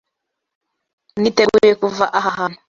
[1.21, 2.57] Niteguye kuva aha hantu.